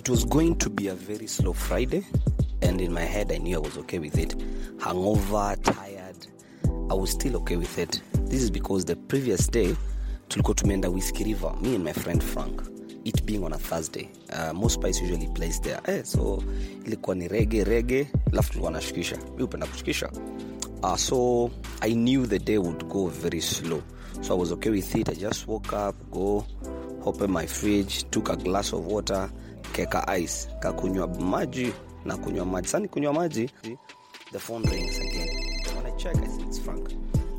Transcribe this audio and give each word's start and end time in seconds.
it 0.00 0.08
was 0.08 0.24
going 0.24 0.54
to 0.56 0.70
be 0.70 0.88
a 0.88 0.94
very 0.94 1.26
slow 1.26 1.52
Friday, 1.52 2.02
and 2.62 2.80
in 2.80 2.90
my 2.90 3.02
head, 3.02 3.30
I 3.30 3.36
knew 3.36 3.56
I 3.56 3.58
was 3.58 3.76
okay 3.78 3.98
with 3.98 4.16
it. 4.16 4.34
Hangover, 4.82 5.56
tired, 5.62 6.26
I 6.90 6.94
was 6.94 7.10
still 7.10 7.36
okay 7.36 7.56
with 7.56 7.78
it. 7.78 8.00
This 8.14 8.42
is 8.42 8.50
because 8.50 8.86
the 8.86 8.96
previous 8.96 9.46
day, 9.48 9.76
tulikuwa 10.28 10.54
tumeenda 10.54 10.88
Whiskey 10.90 11.24
River, 11.24 11.52
me 11.60 11.74
and 11.74 11.84
my 11.84 11.92
friend 11.92 12.22
Frank, 12.22 12.62
it 13.04 13.26
being 13.26 13.44
on 13.44 13.52
a 13.52 13.58
Thursday. 13.58 14.08
Uh, 14.32 14.54
most 14.54 14.74
spice 14.80 15.02
usually 15.02 15.28
plays 15.34 15.60
there. 15.60 15.80
Eh, 15.86 16.02
so 16.04 16.42
ilikuwa 16.86 17.16
ni 17.16 17.28
rege 17.28 17.64
rege, 17.64 18.08
alafu 18.32 18.48
tulikuwa 18.48 18.72
nashukisha. 18.72 19.18
Mi 19.36 19.42
upenda 19.42 19.66
kushukisha. 19.66 20.10
Uh, 20.82 20.96
so 20.96 21.50
I 21.82 21.92
knew 21.92 22.26
the 22.26 22.38
day 22.38 22.56
would 22.58 22.88
go 22.88 23.06
very 23.08 23.40
slow. 23.42 23.82
So 24.22 24.34
I 24.34 24.38
was 24.40 24.50
okay 24.52 24.70
with 24.70 24.94
it. 24.96 25.08
I 25.10 25.14
just 25.14 25.46
woke 25.46 25.72
up, 25.76 25.94
go 26.10 26.46
open 27.04 27.30
my 27.30 27.46
fridge, 27.46 28.04
took 28.10 28.30
a 28.30 28.36
glass 28.36 28.72
of 28.72 28.86
water, 28.86 29.30
keka 29.72 30.16
ice, 30.18 30.48
kakunywa 30.60 31.06
maji 31.08 31.72
na 32.04 32.16
kunywa 32.16 32.46
maji. 32.46 32.68
Sani 32.68 32.88
kunywa 32.88 33.12
maji, 33.12 33.50
the 34.32 34.38
phone 34.38 34.62
rings 34.70 34.98
again. 34.98 35.28
When 35.76 35.86
I 35.86 35.96
check, 35.96 36.16
I 36.16 36.26
see 36.26 36.42
it's 36.42 36.58
Frank. 36.58 36.88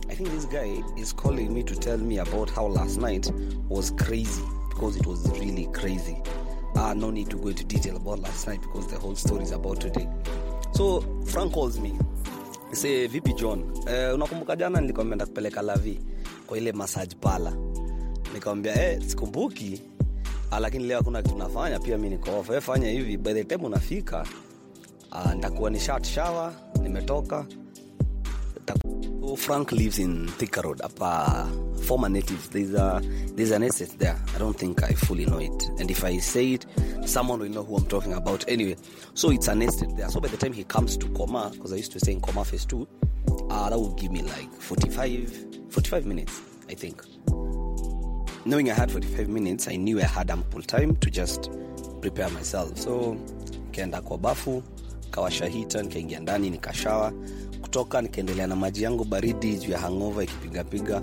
I 0.09 0.13
think 0.15 0.29
this 0.31 0.45
guy 0.45 0.83
is 0.97 1.13
calling 1.13 1.53
me 1.53 1.63
to 1.63 1.75
tell 1.75 1.97
me 1.97 2.17
about 2.19 2.49
how 2.49 2.65
last 2.67 2.99
night 2.99 3.31
was 3.69 3.91
crazy 3.91 4.43
because 4.69 4.97
it 4.97 5.05
was 5.07 5.27
really 5.39 5.67
crazy. 5.73 6.21
Uh, 6.75 6.93
no 6.93 7.11
need 7.11 7.29
to 7.29 7.37
go 7.37 7.49
into 7.49 7.63
detail 7.63 7.95
about 7.97 8.19
last 8.19 8.47
night 8.47 8.61
because 8.61 8.87
the 8.87 8.97
whole 8.97 9.15
story 9.15 9.43
is 9.43 9.51
about 9.51 9.79
today. 9.81 10.07
So 10.73 11.01
Frank 11.25 11.53
calls 11.53 11.79
me 11.79 11.97
say 12.73 13.07
vipi 13.07 13.33
john 13.37 13.59
uh, 13.87 14.13
unakumbuka 14.15 14.55
jana 14.55 14.81
nilikwambia 14.81 15.03
nimeenda 15.03 15.25
kupeleka 15.25 15.61
lavi 15.61 15.99
kwa 16.47 16.57
ile 16.57 16.71
massage 16.71 17.15
pala 17.21 17.53
nikamwambia 18.33 18.91
eh, 18.91 19.01
sikumbuki 19.07 19.81
lakini 20.59 20.83
leo 20.83 20.97
hakuna 20.97 21.21
kitu 21.21 21.37
nafanya 21.37 21.79
pia 21.79 21.97
mi 21.97 22.09
niko 22.09 22.39
off 22.39 22.65
fanya 22.65 22.89
hivi 22.89 23.17
by 23.17 23.33
the 23.33 23.43
time 23.43 23.65
unafika 23.65 24.27
ah, 25.11 25.69
ni 25.69 25.79
short 25.79 26.07
shower 26.07 26.53
nimetoka 26.81 27.45
Frank 29.37 29.71
lives 29.71 29.99
in 29.99 30.27
Thika 30.27 30.61
Road, 30.63 30.81
apa 30.81 31.47
former 31.83 32.09
natives. 32.09 32.49
There's 32.49 32.73
a 32.73 33.01
there's 33.35 33.51
an 33.51 33.63
estate 33.63 33.97
there. 33.97 34.19
I 34.35 34.37
don't 34.37 34.57
think 34.57 34.83
I 34.83 34.93
fully 34.93 35.25
know 35.25 35.37
it. 35.37 35.69
And 35.79 35.89
if 35.89 36.03
I 36.03 36.17
say 36.17 36.53
it, 36.53 36.65
someone 37.05 37.39
will 37.39 37.49
know 37.49 37.63
who 37.63 37.77
I'm 37.77 37.85
talking 37.85 38.13
about. 38.13 38.47
Anyway, 38.47 38.75
so 39.13 39.31
it's 39.31 39.47
an 39.47 39.61
estate 39.61 39.95
there. 39.95 40.09
So 40.09 40.19
by 40.19 40.27
the 40.27 40.37
time 40.37 40.53
he 40.53 40.63
comes 40.63 40.97
to 40.97 41.07
Koma, 41.09 41.49
because 41.53 41.71
I 41.71 41.77
used 41.77 41.91
to 41.93 41.99
stay 41.99 42.13
in 42.13 42.21
Koma 42.21 42.43
phase 42.43 42.65
two, 42.65 42.87
uh, 43.49 43.69
that 43.69 43.79
would 43.79 43.97
give 43.97 44.11
me 44.11 44.21
like 44.21 44.51
45, 44.53 45.45
45 45.69 46.05
minutes, 46.05 46.41
I 46.69 46.73
think. 46.73 47.01
Knowing 48.45 48.71
I 48.71 48.73
had 48.73 48.91
45 48.91 49.29
minutes, 49.29 49.67
I 49.67 49.75
knew 49.75 49.99
I 49.99 50.03
had 50.05 50.31
ample 50.31 50.61
time 50.61 50.95
to 50.97 51.09
just 51.11 51.49
prepare 52.01 52.29
myself. 52.29 52.77
So 52.79 53.15
nikaenda 53.71 54.01
kwa 54.01 54.17
bafu, 54.17 54.63
kawasha 55.11 55.45
hita, 55.45 55.81
nikaingia 55.83 56.19
ndani, 56.19 56.49
nikashawa 56.49 57.13
kutoka 57.61 58.01
nikaendelea 58.01 58.47
na 58.47 58.55
maji 58.55 58.83
yangu 58.83 59.03
baridi 59.05 59.55
juu 59.57 59.71
ya 59.71 59.79
hangova 59.79 60.23
ikipigapiga 60.23 61.01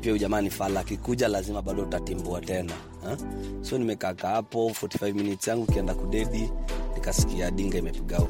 pia 0.00 0.18
jamani, 0.18 0.50
fala 0.50 0.80
akikuja 0.80 1.28
lazima 1.28 1.62
bado 1.62 1.82
utatimbua 1.82 2.40
tena 2.40 2.72
ha? 3.04 3.16
so 3.62 3.78
nimekaka 3.78 4.28
hapo 4.28 4.68
45 4.82 5.14
minutes 5.14 5.48
yangu 5.48 5.66
kienda 5.66 5.94
kudedi 5.94 6.50
nikasikia 6.94 7.50
dinga 7.50 7.78
imepiga 7.78 8.20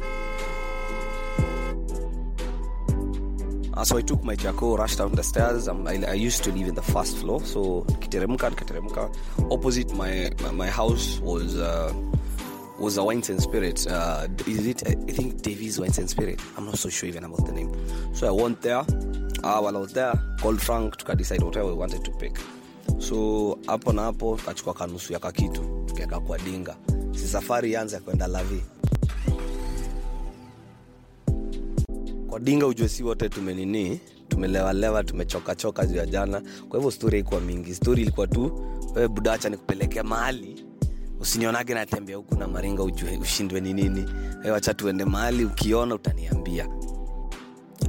Uh, 3.75 3.85
so 3.85 3.97
I 3.97 4.03
took 4.03 4.23
my 4.23 4.37
Jaco, 4.37 4.77
rushed 4.79 4.99
down 4.99 5.13
the 5.13 5.23
stairs. 5.23 5.67
Um, 5.69 5.87
I, 5.87 6.03
I 6.07 6.13
used 6.13 6.45
to 6.45 6.53
live 6.53 6.69
in 6.69 6.75
the 6.75 6.83
first 6.83 7.17
floor, 7.19 7.41
so 7.45 7.85
nikiteremka 7.89 8.51
nikateremka. 8.51 9.11
Opposite 9.51 9.95
my, 9.95 10.31
my 10.43 10.51
my 10.51 10.67
house 10.69 11.19
was 11.21 11.57
uh, 11.57 11.93
was 12.79 12.99
a 12.99 13.05
wines 13.05 13.31
and 13.31 13.41
spirit. 13.43 13.87
Uh, 13.87 14.29
is 14.47 14.67
it? 14.67 14.87
I 14.87 14.95
think 15.13 15.41
Davies 15.43 15.79
Wines 15.81 15.99
and 15.99 16.09
Spirit. 16.11 16.41
I'm 16.59 16.67
not 16.67 16.79
so 16.79 16.91
sure 16.91 17.09
even 17.09 17.25
about 17.25 17.47
the 17.47 17.53
name. 17.53 17.73
So 18.15 18.27
I 18.27 18.31
went 18.31 18.61
there. 18.63 18.85
Uh, 19.45 19.59
while 19.61 19.77
I 19.77 19.81
was 19.81 19.93
there, 19.93 20.13
called 20.41 20.61
Frank 20.61 20.97
to 20.99 21.15
decide 21.17 21.43
whatever 21.43 21.67
we 21.69 21.73
wanted 21.75 22.05
to 22.05 22.11
pick. 22.13 22.37
So 22.99 23.59
hapo 23.67 23.93
na 23.93 24.03
hapo 24.03 24.37
tukachukua 24.37 24.75
kanusu 24.75 25.13
ya 25.13 25.19
kakitu 25.19 25.85
tukiweka 25.87 26.21
kwa 26.21 26.39
dinga, 26.39 26.77
si 27.13 27.29
safari 27.29 27.71
ianze 27.73 27.99
kwenda 28.01 28.27
lavi 28.27 28.63
kwa 32.33 32.41
dinga. 32.41 32.67
Ujue 32.67 32.89
si 32.89 33.03
wote 33.03 33.29
tumenini 33.29 34.01
tumelewalewa 34.29 35.05
tumechokachoka 35.05 35.87
juu 35.87 35.97
ya 35.97 36.07
jana, 36.07 36.43
kwa 36.69 36.79
hivyo 36.79 36.91
stori 36.91 37.13
haikuwa 37.19 37.41
mingi. 37.41 37.75
Stori 37.75 38.03
ilikuwa 38.03 38.27
tu 38.27 38.61
wewe 38.95 39.09
budacha 39.09 39.49
nikupelekea 39.49 40.03
mahali 40.05 40.65
usinionage 41.21 41.75
natembea 41.75 42.17
huku 42.17 42.35
na 42.35 42.49
maringa 42.49 42.83
ujue 42.83 43.19
ushindwe 43.19 43.61
ni 43.61 43.73
nini 43.73 44.05
wacha 44.53 44.75
tuende 44.75 45.05
mahali 45.05 45.45
ukiona 45.45 45.95
utaniambia 45.95 46.69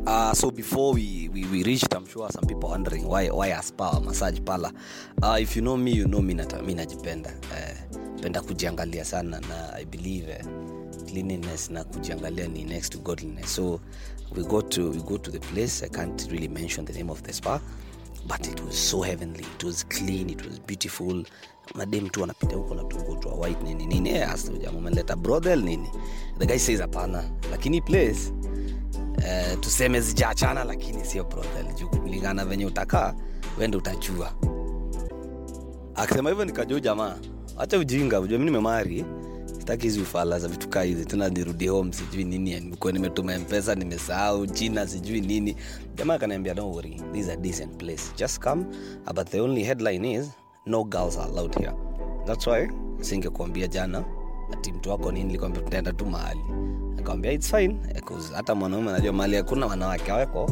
Uh, 0.07 0.33
so 0.33 0.51
before 0.51 0.93
we, 0.95 1.29
we, 1.33 1.45
we 1.51 1.63
reached, 1.63 1.93
I'm 1.93 2.05
sure 2.07 2.27
some 2.31 2.45
people 2.47 2.67
wondering 2.69 3.07
why, 3.07 3.29
why 3.29 3.47
a 3.53 3.61
spa 3.63 3.99
massage 3.99 4.39
pala. 4.43 4.73
Uh, 5.21 5.37
if 5.39 5.55
you 5.55 5.61
know 5.61 5.77
me, 5.77 5.91
you 5.91 6.05
know 6.07 6.19
me, 6.21 6.33
najipenda 6.33 7.29
uh, 7.29 8.21
penda 8.21 8.41
kujiangalia 8.41 9.05
sana 9.05 9.39
na 9.39 9.73
I 9.75 9.85
believe 9.85 10.27
uh, 10.27 10.45
cleanliness 11.13 11.69
na 11.69 11.83
kujiangalia 11.83 12.47
ni 12.47 12.63
next 12.63 12.89
to 12.91 12.97
godliness. 12.99 13.55
So 13.55 13.79
we 14.35 14.43
go 14.43 14.61
to 14.61 14.89
we 14.91 14.97
go 14.97 15.17
to 15.17 15.31
the 15.31 15.39
place. 15.39 15.83
I 15.85 15.89
can't 15.89 16.27
really 16.31 16.47
mention 16.47 16.85
the 16.85 16.93
name 16.93 17.11
of 17.11 17.21
the 17.21 17.33
spa, 17.33 17.59
but 18.27 18.47
it 18.47 18.59
was 18.65 18.75
so 18.75 19.01
heavenly. 19.01 19.45
It 19.59 19.63
was 19.63 19.83
clean. 19.83 20.29
It 20.29 20.45
was 20.45 20.59
beautiful. 20.59 21.23
Madem 21.75 22.09
tu 22.11 22.23
anapita 22.23 22.55
huko 22.55 22.75
na 22.75 22.83
tungo 22.83 23.37
white 23.39 23.61
nini 23.63 23.85
nini, 23.85 24.09
eh, 24.09 24.27
hasa 24.27 24.51
brothel 25.15 25.61
nini? 25.61 25.89
The 26.39 26.45
guy 26.45 26.57
says 26.57 26.79
hapana, 26.81 27.23
lakini 27.51 27.81
place 27.81 28.31
Uh, 29.17 29.59
tuseme 29.59 30.01
zijaachana 30.01 30.63
lakini 30.63 31.05
sio 31.05 31.23
brothel 31.23 31.73
juu 31.75 31.87
kulingana 31.89 32.45
venye 32.45 32.65
utakaa 32.65 33.13
wende 33.57 33.77
utajua 33.77 34.33
akisema 35.95 36.29
hivyo 36.29 36.45
nikajuu 36.45 36.79
jamaa 36.79 37.15
hacha 37.57 37.77
ujinga 37.79 38.19
ujua 38.19 38.39
mi 38.39 38.45
nimemari 38.45 39.05
sitaki 39.63 39.83
hizi 39.83 40.01
ufala 40.01 40.39
za 40.39 40.47
vitu 40.47 40.69
kaa 40.69 40.81
hizi 40.83 41.05
tena 41.05 41.29
nirudi 41.29 41.67
home 41.67 41.93
sijui 41.93 42.23
nini 42.23 42.59
nimekuwa 42.59 42.93
nimetuma 42.93 43.37
mpesa 43.39 43.75
nimesahau 43.75 44.47
china 44.47 44.87
sijui 44.87 45.21
nini. 45.21 45.55
Jamaa 45.95 46.13
akaniambia 46.13 46.53
don't 46.53 46.75
worry 46.75 47.01
this 47.13 47.25
is 47.25 47.29
a 47.29 47.35
decent 47.35 47.77
place. 47.77 48.03
Just 48.17 48.39
come. 48.43 48.65
Uh, 49.07 49.13
but 49.13 49.27
the 49.29 49.39
only 49.41 49.63
headline 49.63 50.05
is 50.05 50.29
no 50.65 50.83
girls 50.83 51.17
are 51.17 51.29
allowed 51.31 51.55
here. 51.59 51.73
That's 52.25 52.47
why 52.47 52.67
singekuambia 53.01 53.67
jana 53.67 54.03
ati 54.53 54.71
mtu 54.71 54.89
wako 54.89 55.11
nini 55.11 55.31
likwambia 55.31 55.61
tutaenda 55.61 55.91
tu 55.93 56.05
mahali. 56.05 56.41
Akawambia 56.99 57.31
its 57.31 57.51
fine 57.51 57.77
cause 58.05 58.33
hata 58.33 58.55
mwanaume 58.55 58.89
anajua 58.89 59.13
mahali 59.13 59.35
hakuna 59.35 59.65
wanawake 59.65 60.11
wako 60.11 60.51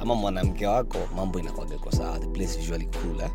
ama 0.00 0.14
mwanamke 0.14 0.66
wako 0.66 0.98
mambo 1.16 1.38
inakwageko 1.40 1.90
sawa 1.92 2.18
the 2.18 2.26
place 2.26 2.58
usually 2.60 2.86
cool 2.86 3.20
eh? 3.20 3.30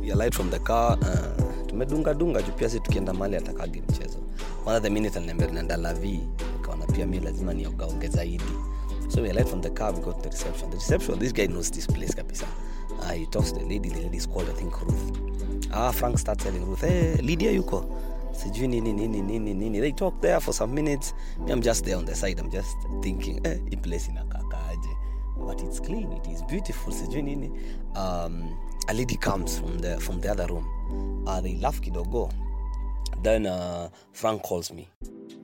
We 0.00 0.12
alight 0.12 0.34
from 0.34 0.50
the 0.50 0.58
car 0.58 0.98
uh, 1.00 1.63
tumedunga 1.74 2.14
dunga 2.14 2.42
juu 2.42 2.52
pia 2.52 2.68
si 2.70 2.80
tukienda 2.80 3.12
mali 3.12 3.36
atakagi 3.36 3.82
mchezo. 3.88 4.18
One 4.66 4.76
of 4.76 4.82
the 4.82 4.90
minute 4.90 5.16
aliniambia 5.18 5.46
tunaenda 5.46 5.76
lavi 5.76 6.20
nikaona 6.56 6.86
pia 6.86 7.06
mi 7.06 7.20
lazima 7.20 7.54
niogaonge 7.54 8.08
zaidi. 8.08 8.44
So 9.08 9.22
we 9.22 9.30
alight 9.30 9.48
from 9.48 9.60
the 9.60 9.70
car 9.70 9.92
we 9.94 10.00
got 10.00 10.16
to 10.16 10.22
the 10.22 10.28
reception. 10.30 10.70
The 10.70 10.76
reception 10.76 11.18
this 11.18 11.32
guy 11.32 11.46
knows 11.46 11.70
this 11.70 11.86
place 11.86 12.14
kabisa. 12.14 12.46
Uh, 13.00 13.10
he 13.12 13.26
talks 13.26 13.52
to 13.52 13.58
the 13.58 13.64
lady 13.66 13.88
the 13.88 14.00
lady 14.02 14.16
is 14.16 14.26
called 14.26 14.48
i 14.48 14.52
think 14.52 14.80
ruth. 14.82 15.18
Ah 15.72 15.90
frank 15.92 16.18
starts 16.18 16.44
telling 16.44 16.64
ruth 16.64 16.80
hey, 16.80 17.16
lydia 17.22 17.50
yuko. 17.50 17.84
Sijui 18.32 18.68
nini 18.68 18.92
nini 18.92 19.22
nini 19.22 19.54
nini. 19.54 19.80
They 19.80 19.92
talk 19.92 20.20
there 20.20 20.40
for 20.40 20.52
some 20.54 20.74
minutes. 20.74 21.12
Me 21.44 21.52
i'm 21.52 21.60
just 21.62 21.84
there 21.84 21.96
on 21.96 22.04
the 22.04 22.14
side. 22.14 22.38
I'm 22.40 22.50
just 22.50 22.76
thinking 23.02 23.40
eh, 23.46 23.58
hii 23.70 23.76
place 23.76 24.10
inakakaaje 24.10 24.43
but 25.44 25.62
it's 25.62 25.80
clean 25.80 26.12
it 26.12 26.26
is 26.28 26.42
beautiful. 26.42 26.92
Um, 27.96 28.58
a 28.88 28.94
lady 28.94 29.16
comes 29.16 29.56
from 29.56 29.78
the 29.78 30.00
from 30.00 30.20
the 30.20 30.28
other 30.28 30.46
room. 30.48 31.24
Uh, 31.28 31.40
they 31.40 31.54
laugh 31.56 31.80
kidogo. 31.80 32.32
Then 33.22 33.46
uh, 33.46 33.88
frank 34.12 34.42
calls 34.42 34.72
me. 34.72 34.88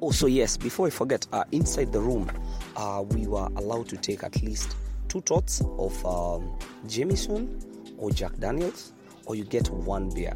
Oh 0.03 0.11
so 0.11 0.27
yes 0.27 0.57
before 0.57 0.87
i 0.89 0.91
forget 0.91 1.27
uh, 1.33 1.45
inside 1.53 1.93
the 1.93 2.01
room 2.01 2.29
uh, 2.77 3.05
we 3.11 3.27
were 3.27 3.49
allowed 3.57 3.89
to 3.91 3.97
take 3.97 4.25
at 4.25 4.43
least 4.43 4.75
two 5.09 5.21
tots 5.21 5.63
of 5.79 6.05
um, 6.07 6.59
jameson 6.89 7.61
or 7.99 8.11
jack 8.11 8.37
daniels 8.39 8.93
or 9.31 9.37
you 9.37 9.45
get 9.45 9.71
one 9.71 10.11
beer. 10.11 10.33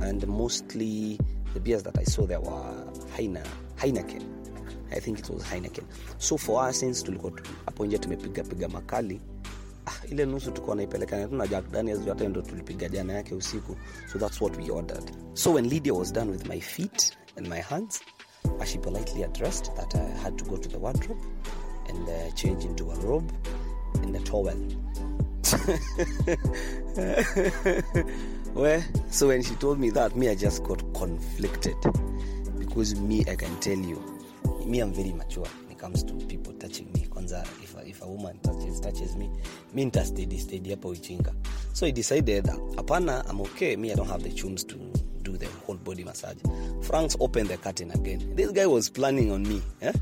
And 0.00 0.24
mostly 0.28 1.18
the 1.52 1.58
beers 1.60 1.82
that 1.82 1.98
I 1.98 2.04
saw 2.04 2.26
there 2.26 2.40
were 2.40 2.92
Heine, 3.16 3.42
Heineken. 3.76 4.22
I 4.96 5.00
think 5.00 5.18
it 5.18 5.30
was 5.30 5.42
Heineken. 5.44 5.84
So 6.18 6.36
for 6.38 6.68
us 6.70 6.80
since 6.80 7.04
tulikuwa 7.04 7.32
tu- 7.32 7.42
hapo 7.66 7.86
nje 7.86 7.98
tumepiga 7.98 8.42
piga 8.44 8.68
makali 8.68 9.20
ah, 9.86 10.06
ile 10.10 10.26
nusu 10.26 10.50
tulikuwa 10.50 10.76
naipelekana 10.76 11.28
tu 11.28 11.34
na 11.34 11.46
Jack 11.46 11.70
Daniels 11.70 12.06
hata 12.08 12.28
ndio 12.28 12.42
tulipiga 12.42 12.88
jana 12.88 13.12
yake 13.12 13.34
usiku. 13.34 13.76
So 14.12 14.18
that's 14.18 14.40
what 14.40 14.56
we 14.56 14.70
ordered. 14.70 15.12
So 15.34 15.52
when 15.52 15.68
Lydia 15.68 15.94
was 15.94 16.12
done 16.12 16.30
with 16.32 16.48
my 16.48 16.60
feet 16.60 17.12
and 17.36 17.48
my 17.48 17.60
hands, 17.60 18.00
she 18.66 18.78
politely 18.78 19.24
addressed 19.24 19.74
that 19.76 19.94
I 19.94 20.10
had 20.22 20.36
to 20.38 20.44
go 20.44 20.56
to 20.56 20.68
the 20.68 20.78
wardrobe 20.78 21.20
and 21.88 22.08
uh, 22.08 22.30
change 22.34 22.64
into 22.64 22.90
a 22.90 22.94
robe 22.94 23.32
and 24.02 24.16
a 24.16 24.20
towel. 24.20 24.56
well, 28.54 28.82
so 29.10 29.28
when 29.28 29.42
she 29.42 29.54
told 29.56 29.78
me 29.78 29.90
that, 29.90 30.16
me, 30.16 30.28
I 30.28 30.34
just 30.34 30.62
got 30.64 30.82
conflicted 30.94 31.76
because 32.58 32.98
me 33.00 33.24
i 33.28 33.36
can 33.36 33.54
tell 33.60 33.78
you 33.78 34.00
me 34.66 34.80
i'm 34.80 34.92
very 34.92 35.12
mature 35.12 35.46
when 35.62 35.72
it 35.72 35.78
comes 35.78 36.02
to 36.04 36.14
people 36.26 36.52
touching 36.54 36.86
me. 36.94 37.06
Kwanza 37.10 37.42
if 37.62 37.76
a, 37.76 37.88
if 37.88 38.02
a 38.02 38.06
woman 38.06 38.38
touches, 38.42 38.80
touches 38.80 39.16
me 39.16 39.30
mi 39.74 39.84
nitastedi 39.84 40.38
stedi 40.38 40.70
hapo 40.70 40.88
ujinga 40.88 41.32
so 41.72 41.86
i 41.86 41.92
decided 41.92 42.44
hapana 42.76 43.24
i'm 43.30 43.40
okay. 43.40 43.76
Me 43.76 43.92
i 43.92 43.94
don't 43.94 44.08
have 44.10 44.22
the 44.22 44.30
chums 44.30 44.64
to 44.64 44.76
do 45.22 45.36
the 45.38 45.46
whole 45.66 45.76
body 45.78 46.04
massage. 46.04 46.36
Franks 46.82 47.16
opened 47.18 47.48
the 47.48 47.56
curtain 47.56 47.90
again. 47.92 48.34
This 48.36 48.52
guy 48.52 48.66
was 48.66 48.90
planning 48.90 49.32
on 49.32 49.42
me 49.42 49.62
eh? 49.80 49.92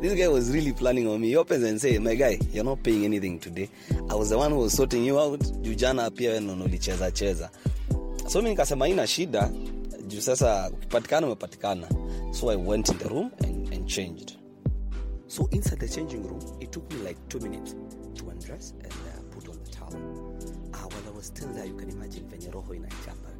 this 0.00 0.14
guy 0.14 0.28
was 0.28 0.50
really 0.52 0.72
planning 0.72 1.08
on 1.08 1.20
me. 1.20 1.28
He 1.28 1.36
opens 1.36 1.64
and 1.64 1.80
say 1.80 1.98
my 1.98 2.14
guy 2.14 2.38
you're 2.52 2.64
not 2.64 2.82
paying 2.82 3.04
anything 3.04 3.38
today. 3.40 3.68
I 4.08 4.14
was 4.14 4.30
the 4.30 4.38
one 4.38 4.52
who 4.52 4.58
was 4.58 4.72
sorting 4.72 5.04
you 5.04 5.18
out. 5.18 5.40
Juu 5.40 5.74
jana 5.76 6.10
pia 6.10 6.40
ulicheza 6.40 7.10
cheza. 7.10 7.50
So 8.28 8.42
mi 8.42 8.50
nikasema 8.50 8.88
ina 8.88 9.06
shida. 9.06 9.50
Juu 10.06 10.18
ukipatikana 10.72 11.26
umepatikana. 11.26 11.86
So 12.32 12.48
i 12.50 12.56
went 12.56 12.88
in 12.88 12.98
the 12.98 13.08
room 13.08 13.30
and 13.42 13.59
changed. 13.90 14.36
So 15.26 15.48
inside 15.50 15.80
the 15.80 15.88
changing 15.88 16.22
room 16.22 16.40
it 16.60 16.70
took 16.70 16.88
me 16.92 16.98
like 16.98 17.16
two 17.28 17.40
minutes 17.40 17.74
to 18.14 18.30
undress 18.30 18.72
and 18.82 18.92
uh, 18.92 19.20
put 19.32 19.48
on 19.48 19.58
the 19.64 19.70
towel. 19.70 19.94
Uh, 20.72 20.78
while 20.78 21.08
i 21.08 21.10
was 21.10 21.26
still 21.26 21.48
there. 21.48 21.66
You 21.66 21.74
can 21.74 21.90
imagine 21.90 22.28
venye 22.28 22.50
roho 22.52 22.74
inachapa. 22.74 23.30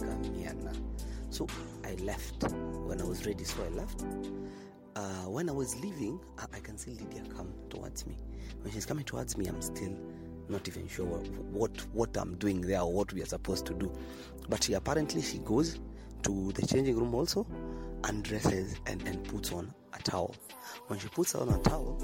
Mara 0.00 0.74
so 1.30 1.46
i 1.84 1.94
left 1.96 2.44
when 2.86 3.00
i 3.00 3.04
was 3.04 3.26
ready 3.26 3.44
so 3.44 3.62
i 3.64 3.68
left 3.76 4.04
uh, 4.96 5.28
when 5.28 5.48
i 5.48 5.52
was 5.52 5.76
leaving 5.80 6.18
I, 6.38 6.44
I 6.56 6.60
can 6.60 6.78
see 6.78 6.92
lydia 6.92 7.22
come 7.36 7.52
towards 7.68 8.06
me 8.06 8.16
when 8.62 8.72
she's 8.72 8.86
coming 8.86 9.04
towards 9.04 9.36
me 9.36 9.46
i'm 9.46 9.60
still 9.60 9.94
not 10.48 10.66
even 10.68 10.88
sure 10.88 11.04
what, 11.04 11.28
what 11.52 11.86
what 11.92 12.16
i'm 12.16 12.36
doing 12.36 12.62
there 12.62 12.80
or 12.80 12.92
what 12.92 13.12
we 13.12 13.22
are 13.22 13.26
supposed 13.26 13.66
to 13.66 13.74
do 13.74 13.92
but 14.48 14.64
she 14.64 14.72
apparently 14.72 15.20
she 15.20 15.38
goes 15.38 15.78
to 16.22 16.52
the 16.52 16.66
changing 16.66 16.96
room 16.96 17.14
also 17.14 17.46
undresses 18.04 18.76
and, 18.86 19.02
and 19.06 19.22
puts 19.24 19.52
on 19.52 19.72
a 19.94 20.02
towel 20.02 20.34
when 20.86 20.98
she 20.98 21.08
puts 21.08 21.34
on 21.34 21.48
a 21.48 21.58
towel 21.62 21.98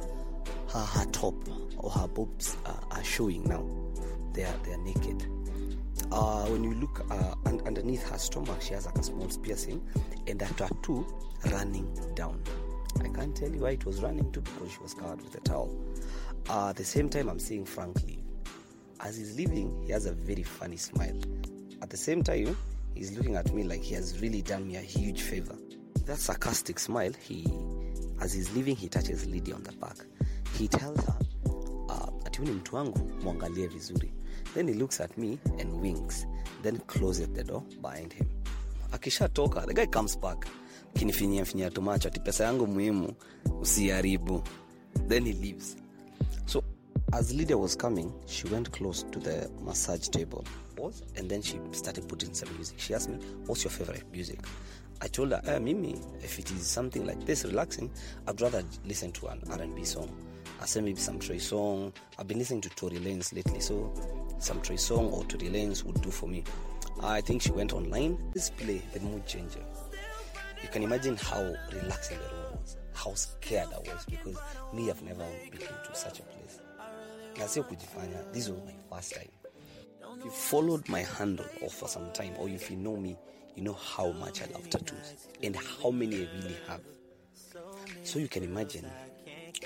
her, 0.72 0.80
her 0.80 1.04
top 1.12 1.34
or 1.78 1.90
her 1.90 2.08
boobs 2.08 2.56
uh, 2.66 2.72
are 2.90 3.04
showing 3.04 3.44
now 3.44 3.64
they 4.32 4.44
are, 4.44 4.56
they 4.64 4.72
are 4.72 4.78
naked 4.78 5.26
uh, 6.12 6.44
when 6.46 6.62
you 6.64 6.74
look 6.74 7.04
uh, 7.10 7.34
un- 7.46 7.60
underneath 7.66 8.08
her 8.08 8.18
stomach, 8.18 8.60
she 8.60 8.74
has 8.74 8.86
like 8.86 8.96
a 8.98 9.02
small 9.02 9.28
piercing 9.42 9.84
and 10.26 10.40
a 10.42 10.46
tattoo 10.54 11.06
running 11.50 11.88
down. 12.14 12.40
I 13.00 13.08
can't 13.08 13.34
tell 13.34 13.50
you 13.50 13.60
why 13.60 13.70
it 13.70 13.84
was 13.84 14.00
running 14.02 14.30
to 14.32 14.40
because 14.40 14.72
she 14.72 14.78
was 14.80 14.94
covered 14.94 15.22
with 15.22 15.34
a 15.34 15.40
towel. 15.40 15.74
Uh, 16.48 16.68
at 16.70 16.76
the 16.76 16.84
same 16.84 17.08
time, 17.08 17.28
I'm 17.28 17.38
seeing 17.38 17.64
Frank 17.64 18.02
leave. 18.04 18.20
As 19.00 19.16
he's 19.16 19.36
leaving, 19.36 19.82
he 19.84 19.92
has 19.92 20.06
a 20.06 20.12
very 20.12 20.42
funny 20.42 20.76
smile. 20.76 21.18
At 21.82 21.90
the 21.90 21.96
same 21.96 22.22
time, 22.22 22.56
he's 22.94 23.16
looking 23.16 23.36
at 23.36 23.52
me 23.52 23.64
like 23.64 23.82
he 23.82 23.94
has 23.94 24.20
really 24.20 24.42
done 24.42 24.66
me 24.68 24.76
a 24.76 24.80
huge 24.80 25.22
favor. 25.22 25.56
That 26.06 26.18
sarcastic 26.18 26.78
smile, 26.78 27.12
he, 27.20 27.46
as 28.20 28.32
he's 28.32 28.54
leaving, 28.54 28.76
he 28.76 28.88
touches 28.88 29.26
Lydia 29.26 29.54
on 29.54 29.62
the 29.62 29.72
back. 29.72 29.96
He 30.54 30.68
tells 30.68 31.04
her, 31.04 31.16
uh, 31.88 32.10
ati 32.26 32.42
mwangalie 32.42 33.68
vizuri. 33.68 34.12
Then 34.54 34.68
he 34.68 34.74
looks 34.74 35.00
at 35.00 35.16
me 35.18 35.38
and 35.58 35.80
winks 35.80 36.26
then 36.62 36.78
closes 36.86 37.28
the 37.28 37.44
door 37.44 37.62
behind 37.82 38.12
him. 38.12 38.26
Akisha 38.92 39.28
akishatoka 39.28 39.66
the 39.66 39.74
guy 39.74 39.86
comes 39.86 40.16
back. 40.16 40.46
Kinifinyia 40.94 41.44
finyia 41.44 41.70
tumacho 41.70 42.08
ati 42.08 42.20
pesa 42.20 42.44
yangu 42.44 42.66
muhimu 42.66 43.12
usiharibu. 43.60 44.42
Then 45.08 45.24
he 45.26 45.32
leaves 45.32 45.76
as 47.14 47.32
lydia 47.32 47.56
was 47.56 47.76
coming 47.76 48.12
she 48.26 48.48
went 48.48 48.72
close 48.72 49.04
to 49.04 49.20
the 49.20 49.48
massage 49.62 50.08
table. 50.08 50.44
And 51.16 51.30
then 51.30 51.40
she 51.40 51.58
started 51.72 52.06
putting 52.08 52.34
some 52.34 52.52
music. 52.56 52.78
She 52.78 52.92
asked 52.92 53.08
me 53.08 53.16
what's 53.46 53.64
your 53.64 53.70
favorite 53.70 54.04
music? 54.12 54.40
I 55.00 55.06
told 55.06 55.30
her 55.30 55.40
eh, 55.46 55.58
mimi 55.58 56.00
if 56.22 56.38
it 56.38 56.50
is 56.50 56.66
something 56.66 57.06
like 57.06 57.24
this 57.24 57.44
relaxing 57.44 57.90
i'd 58.26 58.40
rather 58.40 58.62
listen 58.84 59.12
to 59.12 59.28
an 59.28 59.40
r&b 59.50 59.84
song. 59.84 60.10
I 60.60 60.66
said 60.66 60.84
maybe 60.84 61.00
some 61.00 61.18
Trey 61.18 61.38
song. 61.38 61.92
I've 62.18 62.26
been 62.26 62.38
listening 62.38 62.62
to 62.62 62.68
Tory 62.70 62.96
Lanez 62.96 63.32
lately 63.32 63.60
so 63.60 63.92
some 64.38 64.60
Trey 64.60 64.76
song 64.76 65.10
or 65.10 65.24
Tory 65.24 65.48
Lanez 65.48 65.84
would 65.84 66.00
do 66.02 66.10
for 66.10 66.26
me. 66.26 66.42
I 67.02 67.20
think 67.20 67.42
she 67.42 67.52
went 67.52 67.72
online. 67.72 68.18
This 68.34 68.50
play 68.50 68.82
the 68.92 69.00
mood 69.00 69.24
changer. 69.26 69.64
You 70.62 70.68
can 70.68 70.82
imagine 70.82 71.16
how 71.16 71.54
relaxing 71.72 72.18
the 72.18 72.24
room 72.24 72.58
was 72.60 72.76
how 72.94 73.12
scared 73.14 73.68
i 73.74 73.78
was 73.78 74.06
because 74.08 74.38
me 74.72 74.88
i've 74.88 75.02
never 75.02 75.26
been 75.50 75.60
to 75.60 75.94
such 75.94 76.20
a 76.20 76.22
place 76.22 76.60
na 77.38 77.48
sio 77.48 77.62
kujifanya. 77.62 78.22
This 78.32 78.48
was 78.48 78.58
my 78.66 78.74
first 78.96 79.12
time. 79.14 79.30
If 80.18 80.24
you 80.24 80.30
followed 80.30 80.88
my 80.88 81.02
handle 81.02 81.46
or 81.62 81.70
for 81.70 81.88
some 81.88 82.10
time 82.12 82.32
or 82.38 82.48
if 82.48 82.70
you 82.70 82.76
know 82.76 82.96
me 82.96 83.16
you 83.56 83.62
know 83.62 83.74
how 83.96 84.12
much 84.12 84.40
i 84.42 84.46
love 84.52 84.68
tattoos 84.68 85.14
and 85.46 85.56
how 85.56 85.90
many 85.92 86.16
i 86.16 86.18
really 86.38 86.56
have. 86.68 86.82
So 88.04 88.18
you 88.18 88.28
can 88.28 88.42
imagine 88.44 88.86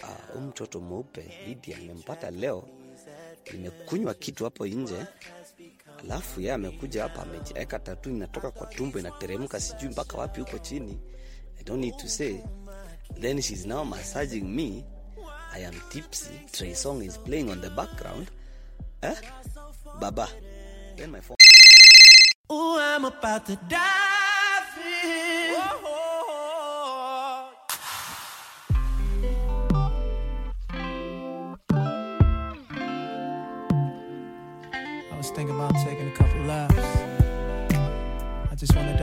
uh, 0.03 0.41
mtoto 0.43 0.81
mweupe 0.81 1.25
lydia 1.47 1.79
nimempata 1.79 2.31
leo 2.31 2.69
nimekunywa 3.53 4.15
kitu 4.15 4.45
hapo 4.45 4.67
nje 4.67 5.07
alafu 5.99 6.41
yeye 6.41 6.53
amekuja 6.53 7.03
hapa 7.03 7.23
amejiweka 7.23 7.79
tatu 7.79 8.11
inatoka 8.11 8.51
kwa 8.51 8.67
tumbo 8.67 8.99
inateremka 8.99 9.61
sijui 9.61 9.89
mpaka 9.91 10.19
wapi 10.19 10.41
huko 10.41 10.59
chini. 10.59 10.99
I 11.61 11.65
don't 11.65 11.81
need 11.81 11.97
to 11.97 12.09
say. 12.09 12.37
Then 13.21 13.41
she's 13.43 13.67
now 13.67 13.85
massaging 13.85 14.45
me 14.45 14.85
i 15.55 15.59
am 15.61 15.75
tipsy 15.91 16.41
Trey 16.53 16.75
song 16.75 17.03
is 17.03 17.17
playing 17.17 17.51
on 17.51 17.61
the 17.61 17.71
background 17.71 18.31
eh? 19.03 19.15
baba 20.01 20.29
then 20.97 21.11
my 21.11 21.21
phone 21.21 21.37
Ooh, 22.51 22.79
I'm 22.79 23.05
about 23.05 23.45
to 23.45 23.57
dive 23.69 24.79
in. 24.79 25.55
I 35.13 35.15
was 35.15 35.31
thinking 35.31 35.55
about 35.55 35.75
taking 35.85 36.09
a 36.09 36.13
couple 36.13 36.41
laps. 36.45 36.75
I 38.51 38.55
just 38.57 38.75
wanna 38.75 38.97